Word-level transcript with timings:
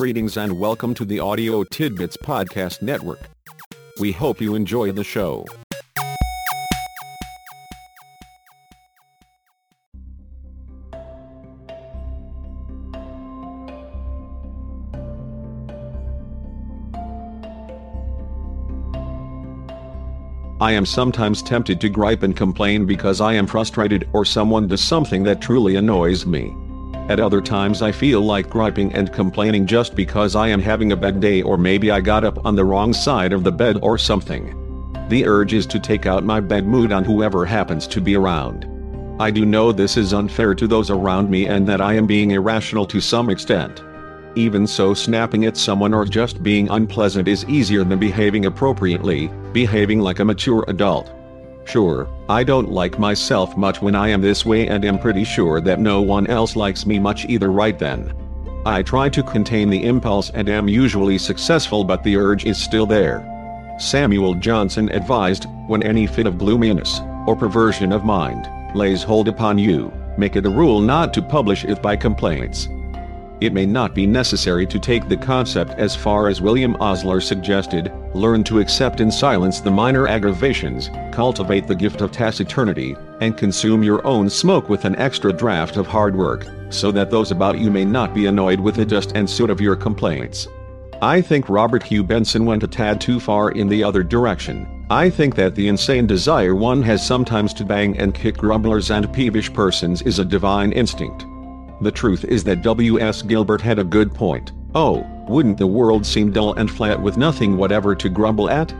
Greetings 0.00 0.38
and 0.38 0.58
welcome 0.58 0.94
to 0.94 1.04
the 1.04 1.20
Audio 1.20 1.62
Tidbits 1.62 2.16
Podcast 2.16 2.80
Network. 2.80 3.20
We 4.00 4.12
hope 4.12 4.40
you 4.40 4.54
enjoy 4.54 4.92
the 4.92 5.04
show. 5.04 5.44
I 20.62 20.72
am 20.72 20.86
sometimes 20.86 21.42
tempted 21.42 21.78
to 21.82 21.90
gripe 21.90 22.22
and 22.22 22.34
complain 22.34 22.86
because 22.86 23.20
I 23.20 23.34
am 23.34 23.46
frustrated 23.46 24.08
or 24.14 24.24
someone 24.24 24.66
does 24.66 24.80
something 24.80 25.24
that 25.24 25.42
truly 25.42 25.76
annoys 25.76 26.24
me. 26.24 26.54
At 27.10 27.18
other 27.18 27.40
times 27.40 27.82
I 27.82 27.90
feel 27.90 28.20
like 28.20 28.48
griping 28.48 28.94
and 28.94 29.12
complaining 29.12 29.66
just 29.66 29.96
because 29.96 30.36
I 30.36 30.46
am 30.46 30.60
having 30.60 30.92
a 30.92 30.96
bad 30.96 31.18
day 31.18 31.42
or 31.42 31.58
maybe 31.58 31.90
I 31.90 32.00
got 32.00 32.22
up 32.22 32.46
on 32.46 32.54
the 32.54 32.64
wrong 32.64 32.92
side 32.92 33.32
of 33.32 33.42
the 33.42 33.50
bed 33.50 33.80
or 33.82 33.98
something. 33.98 34.54
The 35.08 35.26
urge 35.26 35.52
is 35.52 35.66
to 35.66 35.80
take 35.80 36.06
out 36.06 36.22
my 36.22 36.38
bad 36.38 36.68
mood 36.68 36.92
on 36.92 37.02
whoever 37.02 37.44
happens 37.44 37.88
to 37.88 38.00
be 38.00 38.14
around. 38.14 38.64
I 39.18 39.32
do 39.32 39.44
know 39.44 39.72
this 39.72 39.96
is 39.96 40.12
unfair 40.12 40.54
to 40.54 40.68
those 40.68 40.88
around 40.88 41.28
me 41.28 41.46
and 41.46 41.66
that 41.66 41.80
I 41.80 41.94
am 41.94 42.06
being 42.06 42.30
irrational 42.30 42.86
to 42.86 43.00
some 43.00 43.28
extent. 43.28 43.82
Even 44.36 44.64
so, 44.64 44.94
snapping 44.94 45.46
at 45.46 45.56
someone 45.56 45.92
or 45.92 46.04
just 46.04 46.44
being 46.44 46.68
unpleasant 46.68 47.26
is 47.26 47.44
easier 47.46 47.82
than 47.82 47.98
behaving 47.98 48.46
appropriately, 48.46 49.32
behaving 49.52 49.98
like 49.98 50.20
a 50.20 50.24
mature 50.24 50.64
adult. 50.68 51.10
Sure, 51.70 52.08
I 52.28 52.42
don't 52.42 52.72
like 52.72 52.98
myself 52.98 53.56
much 53.56 53.80
when 53.80 53.94
I 53.94 54.08
am 54.08 54.20
this 54.20 54.44
way 54.44 54.66
and 54.66 54.84
am 54.84 54.98
pretty 54.98 55.22
sure 55.22 55.60
that 55.60 55.78
no 55.78 56.02
one 56.02 56.26
else 56.26 56.56
likes 56.56 56.84
me 56.84 56.98
much 56.98 57.26
either 57.26 57.52
right 57.52 57.78
then. 57.78 58.12
I 58.66 58.82
try 58.82 59.08
to 59.10 59.22
contain 59.22 59.70
the 59.70 59.84
impulse 59.84 60.30
and 60.30 60.48
am 60.48 60.66
usually 60.66 61.16
successful 61.16 61.84
but 61.84 62.02
the 62.02 62.16
urge 62.16 62.44
is 62.44 62.58
still 62.58 62.86
there. 62.86 63.24
Samuel 63.78 64.34
Johnson 64.34 64.90
advised, 64.90 65.46
when 65.68 65.84
any 65.84 66.08
fit 66.08 66.26
of 66.26 66.38
gloominess, 66.38 67.02
or 67.28 67.36
perversion 67.36 67.92
of 67.92 68.04
mind, 68.04 68.48
lays 68.74 69.04
hold 69.04 69.28
upon 69.28 69.56
you, 69.56 69.92
make 70.18 70.34
it 70.34 70.46
a 70.46 70.50
rule 70.50 70.80
not 70.80 71.14
to 71.14 71.22
publish 71.22 71.64
it 71.64 71.80
by 71.80 71.94
complaints. 71.94 72.68
It 73.40 73.54
may 73.54 73.64
not 73.64 73.94
be 73.94 74.06
necessary 74.06 74.66
to 74.66 74.78
take 74.78 75.08
the 75.08 75.16
concept 75.16 75.72
as 75.78 75.96
far 75.96 76.28
as 76.28 76.42
William 76.42 76.76
Osler 76.78 77.22
suggested, 77.22 77.90
learn 78.12 78.44
to 78.44 78.60
accept 78.60 79.00
in 79.00 79.10
silence 79.10 79.60
the 79.60 79.70
minor 79.70 80.06
aggravations, 80.06 80.90
cultivate 81.10 81.66
the 81.66 81.74
gift 81.74 82.02
of 82.02 82.12
taciturnity, 82.12 82.94
and 83.22 83.38
consume 83.38 83.82
your 83.82 84.06
own 84.06 84.28
smoke 84.28 84.68
with 84.68 84.84
an 84.84 84.94
extra 84.96 85.32
draft 85.32 85.78
of 85.78 85.86
hard 85.86 86.14
work, 86.14 86.46
so 86.68 86.92
that 86.92 87.10
those 87.10 87.30
about 87.30 87.58
you 87.58 87.70
may 87.70 87.84
not 87.84 88.12
be 88.12 88.26
annoyed 88.26 88.60
with 88.60 88.74
the 88.74 88.84
dust 88.84 89.12
and 89.14 89.28
soot 89.28 89.48
of 89.48 89.60
your 89.60 89.74
complaints. 89.74 90.46
I 91.00 91.22
think 91.22 91.48
Robert 91.48 91.82
Hugh 91.82 92.04
Benson 92.04 92.44
went 92.44 92.62
a 92.62 92.68
tad 92.68 93.00
too 93.00 93.18
far 93.18 93.52
in 93.52 93.68
the 93.68 93.82
other 93.82 94.02
direction. 94.02 94.84
I 94.90 95.08
think 95.08 95.34
that 95.36 95.54
the 95.54 95.68
insane 95.68 96.06
desire 96.06 96.54
one 96.54 96.82
has 96.82 97.06
sometimes 97.06 97.54
to 97.54 97.64
bang 97.64 97.96
and 97.96 98.14
kick 98.14 98.36
grumblers 98.36 98.90
and 98.90 99.10
peevish 99.14 99.50
persons 99.50 100.02
is 100.02 100.18
a 100.18 100.24
divine 100.26 100.72
instinct. 100.72 101.24
The 101.80 101.90
truth 101.90 102.24
is 102.24 102.44
that 102.44 102.62
W.S. 102.62 103.22
Gilbert 103.22 103.60
had 103.60 103.78
a 103.78 103.84
good 103.84 104.14
point. 104.14 104.52
Oh, 104.74 105.06
wouldn't 105.28 105.58
the 105.58 105.66
world 105.66 106.04
seem 106.04 106.30
dull 106.30 106.52
and 106.54 106.70
flat 106.70 107.00
with 107.00 107.16
nothing 107.16 107.56
whatever 107.56 107.94
to 107.94 108.08
grumble 108.08 108.50
at? 108.50 108.74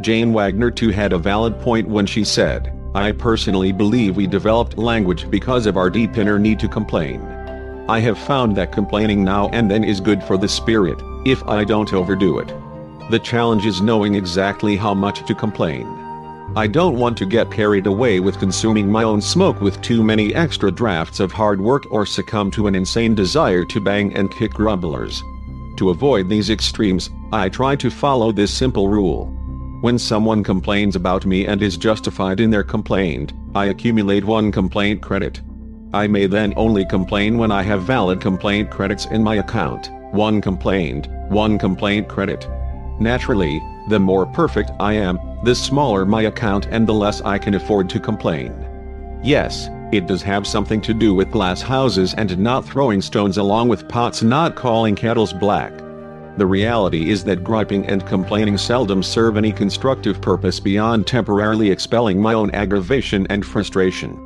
Jane 0.00 0.32
Wagner 0.32 0.70
too 0.70 0.90
had 0.90 1.12
a 1.12 1.18
valid 1.18 1.60
point 1.60 1.88
when 1.88 2.06
she 2.06 2.24
said, 2.24 2.72
I 2.94 3.12
personally 3.12 3.72
believe 3.72 4.16
we 4.16 4.26
developed 4.26 4.78
language 4.78 5.30
because 5.30 5.66
of 5.66 5.76
our 5.76 5.90
deep 5.90 6.16
inner 6.16 6.38
need 6.38 6.58
to 6.60 6.68
complain. 6.68 7.20
I 7.88 8.00
have 8.00 8.18
found 8.18 8.56
that 8.56 8.72
complaining 8.72 9.22
now 9.24 9.48
and 9.50 9.70
then 9.70 9.84
is 9.84 10.00
good 10.00 10.22
for 10.22 10.36
the 10.36 10.48
spirit, 10.48 11.00
if 11.24 11.42
I 11.44 11.64
don't 11.64 11.92
overdo 11.92 12.38
it. 12.38 12.52
The 13.10 13.18
challenge 13.18 13.66
is 13.66 13.80
knowing 13.80 14.14
exactly 14.14 14.76
how 14.76 14.94
much 14.94 15.26
to 15.26 15.34
complain. 15.34 15.86
I 16.56 16.68
don't 16.68 16.96
want 16.96 17.16
to 17.18 17.26
get 17.26 17.50
carried 17.50 17.88
away 17.88 18.20
with 18.20 18.38
consuming 18.38 18.88
my 18.88 19.02
own 19.02 19.20
smoke 19.20 19.60
with 19.60 19.82
too 19.82 20.04
many 20.04 20.32
extra 20.36 20.70
drafts 20.70 21.18
of 21.18 21.32
hard 21.32 21.60
work 21.60 21.82
or 21.90 22.06
succumb 22.06 22.52
to 22.52 22.68
an 22.68 22.76
insane 22.76 23.12
desire 23.12 23.64
to 23.64 23.80
bang 23.80 24.14
and 24.14 24.30
kick 24.30 24.52
grumblers. 24.52 25.20
To 25.78 25.90
avoid 25.90 26.28
these 26.28 26.50
extremes, 26.50 27.10
I 27.32 27.48
try 27.48 27.74
to 27.74 27.90
follow 27.90 28.30
this 28.30 28.52
simple 28.52 28.88
rule. 28.88 29.26
When 29.80 29.98
someone 29.98 30.44
complains 30.44 30.94
about 30.94 31.26
me 31.26 31.44
and 31.44 31.60
is 31.60 31.76
justified 31.76 32.38
in 32.38 32.50
their 32.50 32.62
complaint, 32.62 33.32
I 33.56 33.66
accumulate 33.66 34.24
one 34.24 34.52
complaint 34.52 35.02
credit. 35.02 35.42
I 35.92 36.06
may 36.06 36.26
then 36.26 36.54
only 36.56 36.86
complain 36.86 37.36
when 37.36 37.50
I 37.50 37.62
have 37.62 37.82
valid 37.82 38.20
complaint 38.20 38.70
credits 38.70 39.06
in 39.06 39.24
my 39.24 39.36
account. 39.36 39.90
One 40.12 40.40
complaint, 40.40 41.08
one 41.30 41.58
complaint 41.58 42.08
credit. 42.08 42.48
Naturally, 43.00 43.62
the 43.88 43.98
more 43.98 44.24
perfect 44.26 44.70
I 44.80 44.94
am, 44.94 45.18
the 45.44 45.54
smaller 45.54 46.06
my 46.06 46.22
account 46.22 46.68
and 46.70 46.86
the 46.86 46.94
less 46.94 47.20
I 47.20 47.38
can 47.38 47.54
afford 47.54 47.88
to 47.90 48.00
complain. 48.00 48.54
Yes, 49.22 49.68
it 49.92 50.06
does 50.06 50.22
have 50.22 50.46
something 50.46 50.80
to 50.82 50.94
do 50.94 51.14
with 51.14 51.30
glass 51.30 51.60
houses 51.60 52.14
and 52.14 52.38
not 52.38 52.64
throwing 52.64 53.00
stones 53.02 53.38
along 53.38 53.68
with 53.68 53.88
pots 53.88 54.22
not 54.22 54.54
calling 54.54 54.94
kettles 54.94 55.32
black. 55.32 55.72
The 56.36 56.46
reality 56.46 57.10
is 57.10 57.22
that 57.24 57.44
griping 57.44 57.86
and 57.86 58.04
complaining 58.06 58.58
seldom 58.58 59.02
serve 59.02 59.36
any 59.36 59.52
constructive 59.52 60.20
purpose 60.20 60.58
beyond 60.58 61.06
temporarily 61.06 61.70
expelling 61.70 62.20
my 62.20 62.34
own 62.34 62.50
aggravation 62.50 63.26
and 63.30 63.46
frustration. 63.46 64.18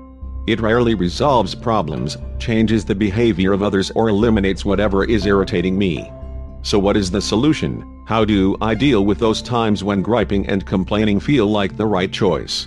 It 0.47 0.61
rarely 0.61 0.95
resolves 0.95 1.55
problems, 1.55 2.17
changes 2.39 2.85
the 2.85 2.95
behavior 2.95 3.53
of 3.53 3.63
others 3.63 3.91
or 3.91 4.09
eliminates 4.09 4.65
whatever 4.65 5.05
is 5.05 5.27
irritating 5.27 5.77
me. 5.77 6.11
So 6.63 6.79
what 6.79 6.97
is 6.97 7.11
the 7.11 7.23
solution? 7.23 8.03
How 8.07 8.25
do 8.25 8.57
I 8.61 8.75
deal 8.75 9.05
with 9.05 9.19
those 9.19 9.43
times 9.43 9.85
when 9.85 10.03
griping 10.03 10.47
and 10.49 10.67
complaining 10.67 11.21
feel 11.21 11.47
like 11.47 11.77
the 11.77 11.87
right 11.87 12.13
choice? 12.13 12.67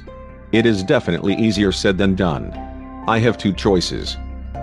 It 0.52 0.66
is 0.66 0.84
definitely 0.84 1.36
easier 1.36 1.72
said 1.72 1.98
than 1.98 2.16
done. 2.16 2.54
I 3.08 3.20
have 3.20 3.38
two 3.38 3.54
choices. 3.54 4.18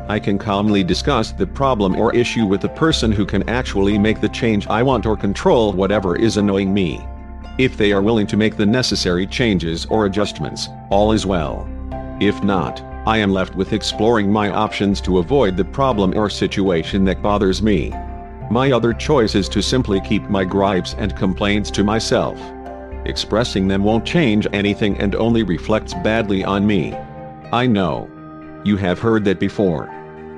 I 0.09 0.19
can 0.19 0.39
calmly 0.39 0.83
discuss 0.83 1.33
the 1.33 1.47
problem 1.47 1.97
or 1.97 2.15
issue 2.15 2.47
with 2.47 2.63
the 2.63 2.69
person 2.71 3.13
who 3.13 3.27
can 3.27 3.47
actually 3.49 3.99
make 3.99 4.21
the 4.21 4.29
change 4.29 4.67
I 4.69 4.83
want 4.83 5.05
or 5.05 5.17
control 5.17 5.73
whatever 5.73 6.17
is 6.17 6.37
annoying 6.39 6.73
me. 6.73 7.07
If 7.59 7.77
they 7.77 7.93
are 7.93 8.01
willing 8.01 8.27
to 8.29 8.37
make 8.37 8.57
the 8.57 8.65
necessary 8.65 9.27
changes 9.27 9.85
or 9.87 10.07
adjustments, 10.07 10.69
all 10.91 11.13
is 11.13 11.27
well. 11.27 11.69
If 12.21 12.43
not, 12.43 12.81
I 13.07 13.19
am 13.19 13.33
left 13.33 13.55
with 13.55 13.73
exploring 13.73 14.33
my 14.33 14.51
options 14.51 15.01
to 15.03 15.19
avoid 15.19 15.57
the 15.57 15.65
problem 15.65 16.17
or 16.17 16.31
situation 16.31 17.05
that 17.05 17.23
bothers 17.23 17.61
me. 17.61 17.93
My 18.51 18.73
other 18.73 18.95
choice 18.95 19.35
is 19.35 19.49
to 19.51 19.63
simply 19.63 20.01
keep 20.01 20.31
my 20.31 20.45
gripes 20.45 20.95
and 20.97 21.15
complaints 21.17 21.71
to 21.73 21.85
myself. 21.85 22.41
Expressing 23.05 23.69
them 23.69 23.85
won't 23.85 24.07
change 24.07 24.47
anything 24.53 24.97
and 24.99 25.15
only 25.15 25.43
reflects 25.43 25.93
badly 25.95 26.45
on 26.45 26.67
me. 26.67 26.95
I 27.53 27.67
know. 27.67 28.09
You 28.65 28.77
have 28.77 28.99
heard 28.99 29.25
that 29.27 29.39
before. 29.39 29.89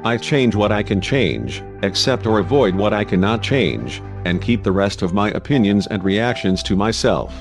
I 0.04 0.16
change 0.16 0.54
what 0.56 0.72
I 0.72 0.82
can 0.82 1.00
change, 1.00 1.62
accept 1.82 2.26
or 2.26 2.38
avoid 2.38 2.74
what 2.74 2.92
I 2.92 3.04
cannot 3.04 3.42
change, 3.42 4.02
and 4.24 4.42
keep 4.42 4.64
the 4.64 4.72
rest 4.72 5.02
of 5.02 5.14
my 5.14 5.30
opinions 5.30 5.86
and 5.86 6.02
reactions 6.02 6.62
to 6.64 6.76
myself. 6.76 7.32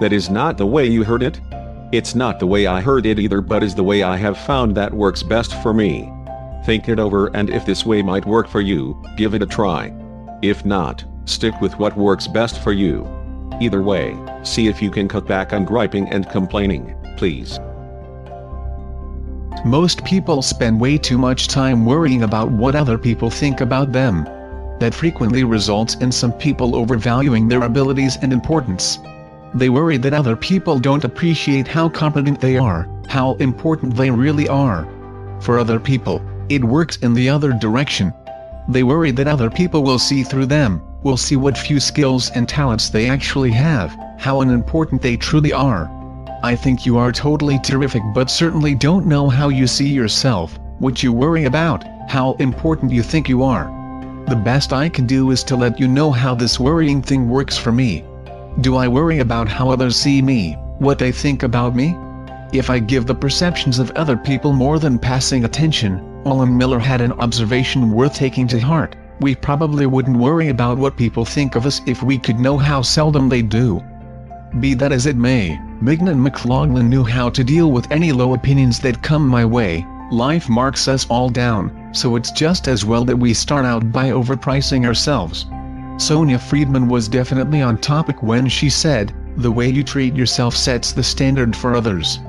That 0.00 0.12
is 0.12 0.30
not 0.30 0.56
the 0.56 0.66
way 0.66 0.86
you 0.86 1.04
heard 1.04 1.22
it? 1.22 1.40
It's 1.92 2.14
not 2.14 2.38
the 2.38 2.46
way 2.46 2.66
I 2.66 2.80
heard 2.80 3.04
it 3.04 3.18
either, 3.18 3.40
but 3.40 3.62
is 3.62 3.74
the 3.74 3.84
way 3.84 4.02
I 4.02 4.16
have 4.16 4.38
found 4.38 4.74
that 4.76 4.92
works 4.92 5.22
best 5.22 5.54
for 5.62 5.74
me. 5.74 6.12
Think 6.64 6.88
it 6.88 6.98
over 6.98 7.34
and 7.34 7.50
if 7.50 7.64
this 7.64 7.86
way 7.86 8.02
might 8.02 8.26
work 8.26 8.48
for 8.48 8.60
you, 8.60 9.02
give 9.16 9.34
it 9.34 9.42
a 9.42 9.46
try. 9.46 9.92
If 10.42 10.64
not, 10.64 11.04
stick 11.24 11.60
with 11.60 11.78
what 11.78 11.96
works 11.96 12.26
best 12.26 12.62
for 12.62 12.72
you. 12.72 13.06
Either 13.60 13.82
way, 13.82 14.16
see 14.42 14.68
if 14.68 14.80
you 14.80 14.90
can 14.90 15.08
cut 15.08 15.26
back 15.26 15.52
on 15.52 15.64
griping 15.64 16.08
and 16.08 16.28
complaining, 16.28 16.94
please. 17.16 17.58
Most 19.64 20.04
people 20.04 20.42
spend 20.42 20.80
way 20.80 20.98
too 20.98 21.18
much 21.18 21.48
time 21.48 21.84
worrying 21.84 22.22
about 22.22 22.52
what 22.52 22.76
other 22.76 22.96
people 22.96 23.30
think 23.30 23.60
about 23.60 23.92
them. 23.92 24.24
That 24.78 24.94
frequently 24.94 25.42
results 25.42 25.96
in 25.96 26.12
some 26.12 26.32
people 26.32 26.76
overvaluing 26.76 27.48
their 27.48 27.64
abilities 27.64 28.16
and 28.22 28.32
importance. 28.32 29.00
They 29.54 29.70
worry 29.70 29.96
that 29.96 30.14
other 30.14 30.36
people 30.36 30.78
don't 30.78 31.02
appreciate 31.04 31.66
how 31.66 31.88
competent 31.88 32.40
they 32.40 32.56
are, 32.56 32.88
how 33.08 33.34
important 33.34 33.96
they 33.96 34.10
really 34.10 34.46
are. 34.46 34.86
For 35.40 35.58
other 35.58 35.80
people, 35.80 36.22
it 36.48 36.64
works 36.64 36.96
in 36.98 37.14
the 37.14 37.28
other 37.28 37.52
direction. 37.52 38.12
They 38.68 38.82
worry 38.82 39.10
that 39.12 39.28
other 39.28 39.50
people 39.50 39.82
will 39.82 39.98
see 39.98 40.22
through 40.22 40.46
them, 40.46 40.82
will 41.02 41.16
see 41.16 41.36
what 41.36 41.56
few 41.56 41.80
skills 41.80 42.30
and 42.34 42.48
talents 42.48 42.88
they 42.88 43.08
actually 43.08 43.50
have, 43.52 43.96
how 44.18 44.40
unimportant 44.40 45.02
they 45.02 45.16
truly 45.16 45.52
are. 45.52 45.90
I 46.42 46.54
think 46.54 46.86
you 46.86 46.98
are 46.98 47.12
totally 47.12 47.58
terrific 47.58 48.02
but 48.14 48.30
certainly 48.30 48.74
don't 48.74 49.06
know 49.06 49.28
how 49.28 49.48
you 49.48 49.66
see 49.66 49.88
yourself, 49.88 50.58
what 50.78 51.02
you 51.02 51.12
worry 51.12 51.44
about, 51.44 51.84
how 52.08 52.34
important 52.34 52.92
you 52.92 53.02
think 53.02 53.28
you 53.28 53.42
are. 53.42 53.74
The 54.28 54.36
best 54.36 54.72
I 54.72 54.88
can 54.88 55.06
do 55.06 55.30
is 55.30 55.42
to 55.44 55.56
let 55.56 55.80
you 55.80 55.88
know 55.88 56.10
how 56.10 56.34
this 56.34 56.60
worrying 56.60 57.02
thing 57.02 57.28
works 57.28 57.56
for 57.56 57.72
me. 57.72 58.04
Do 58.60 58.76
I 58.76 58.88
worry 58.88 59.20
about 59.20 59.48
how 59.48 59.70
others 59.70 59.96
see 59.96 60.20
me, 60.20 60.52
what 60.78 60.98
they 60.98 61.12
think 61.12 61.42
about 61.42 61.74
me? 61.74 61.96
If 62.52 62.70
I 62.70 62.78
give 62.78 63.06
the 63.06 63.14
perceptions 63.14 63.78
of 63.78 63.90
other 63.92 64.16
people 64.16 64.52
more 64.52 64.78
than 64.78 64.98
passing 64.98 65.44
attention, 65.44 66.17
Olin 66.28 66.58
Miller 66.58 66.78
had 66.78 67.00
an 67.00 67.12
observation 67.12 67.90
worth 67.90 68.14
taking 68.14 68.46
to 68.48 68.60
heart. 68.60 68.94
we 69.20 69.34
probably 69.34 69.86
wouldn't 69.86 70.18
worry 70.18 70.48
about 70.48 70.76
what 70.76 70.98
people 70.98 71.24
think 71.24 71.56
of 71.56 71.64
us 71.64 71.80
if 71.86 72.02
we 72.02 72.18
could 72.18 72.38
know 72.38 72.58
how 72.58 72.82
seldom 72.82 73.30
they 73.30 73.40
do. 73.40 73.82
Be 74.60 74.74
that 74.74 74.92
as 74.92 75.06
it 75.06 75.16
may, 75.16 75.58
Mignon 75.80 76.22
McLaughlin 76.22 76.90
knew 76.90 77.02
how 77.02 77.30
to 77.30 77.42
deal 77.42 77.72
with 77.72 77.90
any 77.90 78.12
low 78.12 78.34
opinions 78.34 78.78
that 78.80 79.02
come 79.02 79.26
my 79.26 79.42
way. 79.44 79.86
Life 80.10 80.50
marks 80.50 80.86
us 80.86 81.06
all 81.08 81.30
down, 81.30 81.88
so 81.92 82.14
it's 82.14 82.30
just 82.30 82.68
as 82.68 82.84
well 82.84 83.04
that 83.06 83.16
we 83.16 83.32
start 83.32 83.64
out 83.64 83.90
by 83.90 84.10
overpricing 84.10 84.84
ourselves. 84.84 85.46
Sonia 85.96 86.38
Friedman 86.38 86.88
was 86.88 87.08
definitely 87.08 87.62
on 87.62 87.78
topic 87.78 88.22
when 88.22 88.48
she 88.48 88.68
said, 88.68 89.14
the 89.38 89.50
way 89.50 89.68
you 89.70 89.82
treat 89.82 90.14
yourself 90.14 90.54
sets 90.54 90.92
the 90.92 91.02
standard 91.02 91.56
for 91.56 91.74
others. 91.74 92.20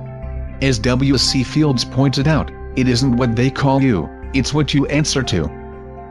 As 0.62 0.80
W.C. 0.80 1.44
Fields 1.44 1.84
pointed 1.84 2.28
out, 2.28 2.50
it 2.80 2.88
isn't 2.88 3.18
what 3.18 3.36
they 3.36 3.50
call 3.50 3.82
you, 3.82 4.10
it's 4.34 4.54
what 4.54 4.74
you 4.74 4.86
answer 4.88 5.22
to. 5.24 5.50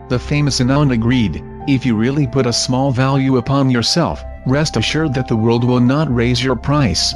The 0.09 0.19
famous 0.19 0.61
Anon 0.61 0.91
agreed, 0.91 1.43
if 1.67 1.87
you 1.87 1.97
really 1.97 2.27
put 2.27 2.47
a 2.47 2.53
small 2.53 2.93
value 2.93 3.37
upon 3.37 3.71
yourself, 3.71 4.23
rest 4.47 4.77
assured 4.77 5.15
that 5.15 5.29
the 5.29 5.37
world 5.37 5.65
will 5.65 5.81
not 5.81 6.15
raise 6.15 6.43
your 6.43 6.57
price. 6.57 7.15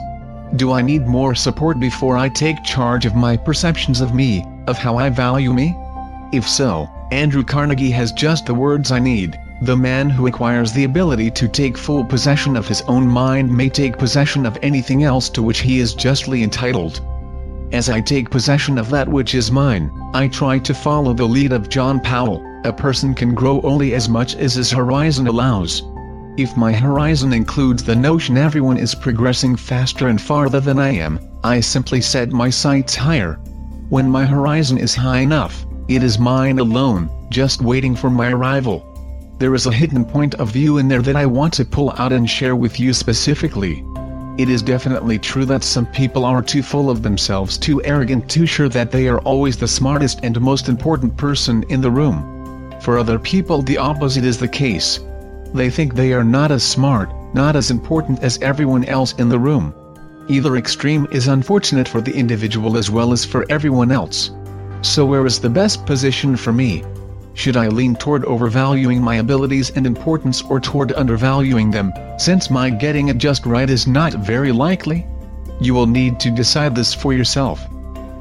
Do 0.57 0.73
I 0.73 0.83
need 0.83 1.07
more 1.07 1.35
support 1.35 1.81
before 1.81 2.17
I 2.17 2.29
take 2.29 2.63
charge 2.63 3.07
of 3.07 3.15
my 3.15 3.37
perceptions 3.37 4.01
of 4.01 4.15
me, 4.15 4.45
of 4.67 4.77
how 4.77 4.97
I 4.97 5.09
value 5.09 5.53
me? 5.53 5.77
If 6.33 6.49
so, 6.49 6.89
Andrew 7.11 7.43
Carnegie 7.43 7.91
has 7.91 8.13
just 8.13 8.47
the 8.47 8.55
words 8.55 8.91
I 8.91 8.99
need. 8.99 9.39
The 9.63 9.77
man 9.77 10.11
who 10.11 10.27
acquires 10.27 10.73
the 10.73 10.85
ability 10.85 11.31
to 11.33 11.47
take 11.47 11.79
full 11.79 12.05
possession 12.05 12.57
of 12.57 12.67
his 12.67 12.83
own 12.89 13.07
mind 13.07 13.55
may 13.55 13.69
take 13.69 13.99
possession 13.99 14.45
of 14.45 14.59
anything 14.63 15.05
else 15.05 15.29
to 15.31 15.43
which 15.43 15.61
he 15.61 15.79
is 15.79 15.95
justly 15.95 16.43
entitled. 16.43 17.01
As 17.73 17.89
I 17.89 18.03
take 18.03 18.29
possession 18.29 18.77
of 18.77 18.91
that 18.91 19.09
which 19.09 19.35
is 19.35 19.51
mine, 19.51 19.91
I 20.13 20.29
try 20.29 20.59
to 20.59 20.75
follow 20.75 21.15
the 21.15 21.25
lead 21.25 21.53
of 21.53 21.71
John 21.71 22.01
Powell, 22.01 22.45
a 22.65 22.73
person 22.73 23.15
can 23.15 23.35
grow 23.35 23.63
only 23.63 23.95
as 23.95 24.11
much 24.11 24.37
as 24.37 24.55
his 24.57 24.71
horizon 24.71 25.27
allows. 25.27 25.83
If 26.37 26.55
my 26.55 26.75
horizon 26.75 27.33
includes 27.33 27.83
the 27.83 27.97
notion 27.97 28.37
everyone 28.37 28.77
is 28.77 28.95
progressing 28.95 29.57
faster 29.57 30.09
and 30.09 30.21
farther 30.21 30.61
than 30.61 30.79
I 30.79 30.91
am, 30.91 31.19
I 31.45 31.61
simply 31.61 32.03
set 32.03 32.31
my 32.31 32.51
sights 32.51 32.95
higher. 32.95 33.41
When 33.89 34.11
my 34.11 34.27
horizon 34.27 34.77
is 34.77 34.95
high 34.95 35.21
enough, 35.21 35.65
it 35.89 36.03
is 36.03 36.19
mine 36.19 36.59
alone, 36.59 37.09
just 37.31 37.63
waiting 37.63 37.97
for 37.97 38.11
my 38.11 38.33
arrival. 38.33 38.87
There 39.39 39.55
is 39.55 39.65
a 39.65 39.73
hidden 39.73 40.05
point 40.05 40.35
of 40.35 40.51
view 40.51 40.77
in 40.77 40.89
there 40.89 41.03
that 41.03 41.17
I 41.17 41.25
want 41.25 41.55
to 41.55 41.65
pull 41.65 41.95
out 41.97 42.13
and 42.13 42.29
share 42.29 42.55
with 42.55 42.79
you 42.79 42.93
specifically. 42.93 43.83
It 44.39 44.49
is 44.49 44.63
definitely 44.63 45.19
true 45.19 45.45
that 45.45 45.63
some 45.63 45.85
people 45.85 46.25
are 46.25 46.41
too 46.41 46.63
full 46.63 46.89
of 46.89 47.03
themselves, 47.03 47.59
too 47.59 47.83
arrogant, 47.85 48.31
too 48.31 48.47
sure 48.47 48.71
that 48.71 48.91
they 48.91 49.07
are 49.09 49.19
always 49.21 49.59
the 49.59 49.69
smartest 49.69 50.21
and 50.23 50.41
most 50.41 50.71
important 50.71 51.19
person 51.19 51.65
in 51.69 51.83
the 51.83 51.91
room. 51.91 52.73
For 52.81 52.99
other 52.99 53.19
people, 53.19 53.61
the 53.61 53.77
opposite 53.77 54.25
is 54.25 54.39
the 54.39 54.49
case. 54.49 55.01
They 55.53 55.69
think 55.69 55.95
they 55.95 56.15
are 56.15 56.25
not 56.25 56.51
as 56.51 56.63
smart, 56.63 57.13
not 57.35 57.57
as 57.57 57.71
important 57.71 58.23
as 58.23 58.39
everyone 58.41 58.85
else 58.85 59.13
in 59.19 59.29
the 59.29 59.39
room. 59.39 59.75
Either 60.29 60.57
extreme 60.57 61.07
is 61.11 61.29
unfortunate 61.29 61.87
for 61.87 62.01
the 62.01 62.15
individual 62.15 62.79
as 62.79 62.91
well 62.91 63.13
as 63.13 63.27
for 63.27 63.45
everyone 63.51 63.93
else. 63.93 64.31
So, 64.81 65.05
where 65.05 65.27
is 65.27 65.41
the 65.41 65.51
best 65.51 65.85
position 65.85 66.37
for 66.37 66.55
me? 66.55 66.83
Should 67.35 67.57
I 67.57 67.69
lean 67.69 67.97
toward 67.97 68.25
overvaluing 68.25 69.01
my 69.01 69.17
abilities 69.17 69.71
and 69.71 69.87
importance 69.87 70.43
or 70.43 70.61
toward 70.61 70.93
undervaluing 70.93 71.71
them, 71.71 71.93
since 72.19 72.51
my 72.51 72.69
getting 72.69 73.09
it 73.09 73.19
just 73.19 73.47
right 73.47 73.69
is 73.69 73.87
not 73.87 74.13
very 74.13 74.53
likely? 74.53 75.07
You 75.61 75.75
will 75.75 75.87
need 75.87 76.21
to 76.21 76.31
decide 76.31 76.75
this 76.75 76.93
for 76.93 77.13
yourself. 77.13 77.67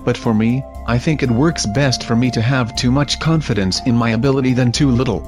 But 0.06 0.18
for 0.18 0.34
me, 0.34 0.64
I 0.88 0.98
think 0.98 1.22
it 1.22 1.30
works 1.30 1.66
best 1.66 2.04
for 2.04 2.16
me 2.16 2.32
to 2.32 2.42
have 2.42 2.76
too 2.76 2.92
much 2.92 3.20
confidence 3.20 3.82
in 3.86 3.96
my 3.96 4.12
ability 4.12 4.54
than 4.54 4.72
too 4.72 4.90
little. 4.90 5.22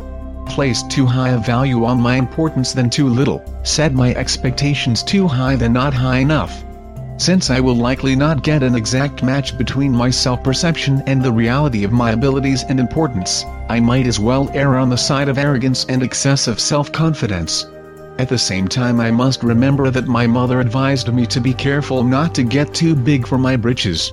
Place 0.48 0.84
too 0.84 1.06
high 1.06 1.30
a 1.30 1.38
value 1.38 1.86
on 1.86 2.02
my 2.02 2.16
importance 2.16 2.74
than 2.74 2.90
too 2.90 3.08
little, 3.08 3.44
set 3.64 3.94
my 3.94 4.14
expectations 4.16 5.04
too 5.04 5.28
high 5.28 5.56
than 5.56 5.74
not 5.74 5.94
high 5.94 6.20
enough. 6.20 6.64
Since 7.18 7.52
I 7.52 7.60
will 7.60 7.76
likely 7.76 8.16
not 8.16 8.44
get 8.44 8.64
an 8.64 8.76
exact 8.76 9.22
match 9.24 9.58
between 9.58 9.92
my 9.92 10.10
self-perception 10.10 11.04
and 11.06 11.24
the 11.24 11.32
reality 11.32 11.84
of 11.84 11.92
my 11.92 12.12
abilities 12.12 12.64
and 12.68 12.80
importance, 12.80 13.46
I 13.70 13.80
might 13.80 14.08
as 14.08 14.20
well 14.20 14.50
err 14.54 14.78
on 14.78 14.90
the 14.90 14.98
side 14.98 15.30
of 15.30 15.38
arrogance 15.38 15.86
and 15.86 16.02
excessive 16.02 16.60
self-confidence. 16.60 17.68
At 18.18 18.30
the 18.30 18.38
same 18.38 18.68
time 18.68 19.00
I 19.00 19.12
must 19.12 19.44
remember 19.44 19.90
that 19.92 20.08
my 20.08 20.28
mother 20.28 20.60
advised 20.60 21.14
me 21.14 21.26
to 21.28 21.40
be 21.40 21.54
careful 21.54 22.04
not 22.04 22.34
to 22.36 22.44
get 22.44 22.74
too 22.74 22.96
big 22.96 23.28
for 23.28 23.38
my 23.38 23.56
britches. 23.56 24.12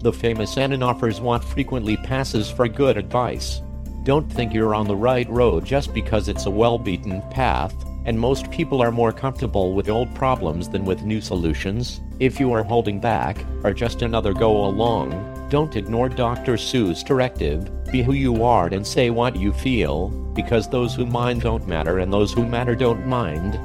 The 0.00 0.12
famous 0.12 0.56
Anon 0.56 0.82
offers 0.82 1.20
want 1.20 1.44
frequently 1.44 1.96
passes 1.96 2.50
for 2.50 2.66
good 2.68 2.96
advice. 2.96 3.60
Don't 4.04 4.32
think 4.32 4.52
you're 4.52 4.74
on 4.74 4.88
the 4.88 4.96
right 4.96 5.28
road 5.28 5.64
just 5.64 5.92
because 5.94 6.28
it's 6.28 6.46
a 6.46 6.50
well-beaten 6.50 7.22
path, 7.30 7.74
and 8.04 8.18
most 8.18 8.50
people 8.50 8.82
are 8.82 8.90
more 8.90 9.12
comfortable 9.12 9.74
with 9.74 9.88
old 9.88 10.14
problems 10.14 10.68
than 10.68 10.84
with 10.84 11.02
new 11.02 11.20
solutions. 11.20 12.00
If 12.18 12.40
you 12.40 12.52
are 12.52 12.62
holding 12.62 13.00
back, 13.00 13.44
or 13.64 13.72
just 13.72 14.02
another 14.02 14.32
go 14.32 14.64
along, 14.64 15.48
don't 15.50 15.76
ignore 15.76 16.08
Dr. 16.08 16.54
Seuss' 16.54 17.04
directive 17.04 17.70
be 17.92 18.02
who 18.02 18.14
you 18.14 18.42
are 18.42 18.68
and 18.68 18.86
say 18.86 19.10
what 19.10 19.36
you 19.36 19.52
feel, 19.52 20.08
because 20.34 20.66
those 20.66 20.94
who 20.94 21.04
mind 21.04 21.42
don't 21.42 21.68
matter 21.68 21.98
and 21.98 22.10
those 22.10 22.32
who 22.32 22.46
matter 22.46 22.74
don't 22.74 23.06
mind. 23.06 23.58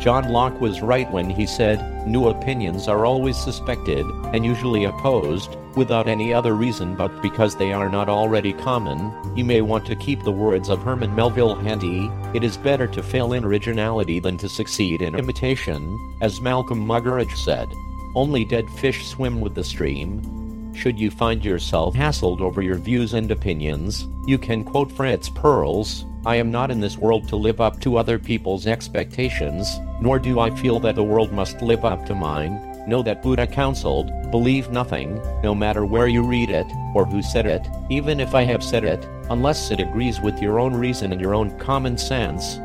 John 0.00 0.32
Locke 0.32 0.58
was 0.62 0.80
right 0.80 1.10
when 1.12 1.28
he 1.28 1.44
said, 1.44 2.06
New 2.06 2.28
opinions 2.28 2.88
are 2.88 3.04
always 3.04 3.36
suspected, 3.36 4.06
and 4.32 4.46
usually 4.46 4.84
opposed, 4.84 5.58
without 5.76 6.08
any 6.08 6.32
other 6.32 6.54
reason 6.54 6.96
but 6.96 7.20
because 7.20 7.54
they 7.54 7.74
are 7.74 7.90
not 7.90 8.08
already 8.08 8.54
common. 8.54 9.12
You 9.36 9.44
may 9.44 9.60
want 9.60 9.84
to 9.86 9.94
keep 9.94 10.22
the 10.22 10.32
words 10.32 10.70
of 10.70 10.82
Herman 10.82 11.14
Melville 11.14 11.54
handy 11.54 12.10
it 12.32 12.42
is 12.42 12.56
better 12.56 12.86
to 12.86 13.02
fail 13.02 13.34
in 13.34 13.44
originality 13.44 14.20
than 14.20 14.38
to 14.38 14.48
succeed 14.48 15.02
in 15.02 15.14
imitation, 15.14 15.98
as 16.22 16.40
Malcolm 16.40 16.84
Muggeridge 16.84 17.36
said. 17.36 17.68
Only 18.14 18.46
dead 18.46 18.70
fish 18.70 19.06
swim 19.06 19.42
with 19.42 19.54
the 19.54 19.62
stream, 19.62 20.40
should 20.74 20.98
you 20.98 21.10
find 21.10 21.44
yourself 21.44 21.94
hassled 21.94 22.40
over 22.40 22.62
your 22.62 22.76
views 22.76 23.12
and 23.12 23.30
opinions, 23.30 24.08
you 24.26 24.38
can 24.38 24.64
quote 24.64 24.90
Fritz 24.90 25.28
Perls 25.28 26.06
I 26.24 26.36
am 26.36 26.50
not 26.50 26.70
in 26.70 26.80
this 26.80 26.98
world 26.98 27.28
to 27.28 27.36
live 27.36 27.60
up 27.60 27.80
to 27.80 27.96
other 27.96 28.18
people's 28.18 28.66
expectations, 28.66 29.78
nor 30.00 30.18
do 30.18 30.40
I 30.40 30.50
feel 30.50 30.80
that 30.80 30.94
the 30.94 31.04
world 31.04 31.32
must 31.32 31.62
live 31.62 31.84
up 31.84 32.06
to 32.06 32.14
mine. 32.14 32.84
Know 32.86 33.02
that 33.02 33.22
Buddha 33.22 33.46
counseled, 33.46 34.30
believe 34.30 34.70
nothing, 34.70 35.20
no 35.42 35.54
matter 35.54 35.84
where 35.84 36.08
you 36.08 36.22
read 36.22 36.50
it, 36.50 36.66
or 36.94 37.04
who 37.04 37.22
said 37.22 37.46
it, 37.46 37.66
even 37.90 38.20
if 38.20 38.34
I 38.34 38.42
have 38.44 38.64
said 38.64 38.84
it, 38.84 39.06
unless 39.28 39.70
it 39.70 39.80
agrees 39.80 40.20
with 40.20 40.40
your 40.40 40.58
own 40.58 40.74
reason 40.74 41.12
and 41.12 41.20
your 41.20 41.34
own 41.34 41.56
common 41.58 41.98
sense. 41.98 42.58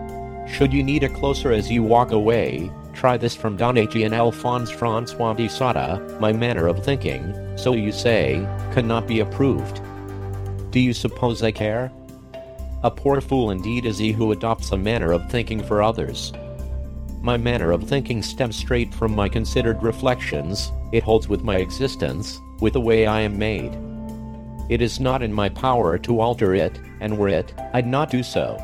Should 0.48 0.74
you 0.74 0.84
need 0.84 1.04
a 1.04 1.10
closer 1.10 1.52
as 1.52 1.70
you 1.70 1.84
walk 1.84 2.12
away, 2.12 2.72
try 2.94 3.18
this 3.18 3.36
from 3.36 3.58
Don 3.58 3.78
H. 3.78 3.96
and 3.96 4.14
Alphonse 4.14 4.72
Francois 4.72 5.34
de 5.34 5.48
Sauder, 5.50 6.18
my 6.20 6.32
manner 6.32 6.68
of 6.68 6.84
thinking, 6.84 7.36
so 7.58 7.74
you 7.74 7.92
say, 7.92 8.48
cannot 8.74 9.08
be 9.08 9.20
approved. 9.20 9.82
Do 10.72 10.80
you 10.80 10.94
suppose 10.94 11.44
I 11.44 11.52
care? 11.52 11.92
A 12.84 12.92
poor 12.92 13.20
fool 13.20 13.52
indeed 13.52 13.86
is 13.86 13.98
he 13.98 14.12
who 14.12 14.32
adopts 14.32 14.72
a 14.72 14.78
manner 14.78 15.12
of 15.12 15.30
thinking 15.30 15.64
for 15.64 15.82
others. 15.82 16.32
My 17.26 17.38
manner 17.38 17.72
of 17.72 17.84
thinking 17.84 18.22
stems 18.22 18.56
straight 18.56 18.94
from 18.94 19.16
my 19.16 19.28
considered 19.28 19.82
reflections, 19.82 20.72
it 20.92 21.02
holds 21.02 21.28
with 21.28 21.44
my 21.44 21.56
existence, 21.56 22.40
with 22.60 22.74
the 22.74 22.82
way 22.82 23.08
I 23.08 23.22
am 23.22 23.36
made. 23.36 23.76
It 24.70 24.80
is 24.80 25.00
not 25.00 25.24
in 25.24 25.34
my 25.34 25.50
power 25.50 25.98
to 25.98 26.20
alter 26.20 26.54
it, 26.54 26.80
and 27.00 27.18
were 27.18 27.30
it, 27.30 27.52
I'd 27.74 27.88
not 27.88 28.12
do 28.12 28.22
so. 28.22 28.64